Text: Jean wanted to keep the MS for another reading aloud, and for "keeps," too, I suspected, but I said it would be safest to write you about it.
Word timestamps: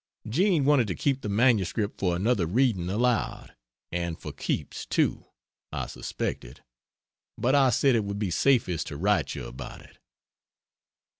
Jean 0.27 0.65
wanted 0.65 0.87
to 0.87 0.95
keep 0.95 1.21
the 1.21 1.29
MS 1.29 1.73
for 1.95 2.15
another 2.15 2.47
reading 2.47 2.89
aloud, 2.89 3.55
and 3.91 4.19
for 4.19 4.33
"keeps," 4.33 4.87
too, 4.87 5.25
I 5.71 5.85
suspected, 5.85 6.63
but 7.37 7.53
I 7.53 7.69
said 7.69 7.93
it 7.93 8.03
would 8.03 8.17
be 8.17 8.31
safest 8.31 8.87
to 8.87 8.97
write 8.97 9.35
you 9.35 9.45
about 9.45 9.81
it. 9.81 9.99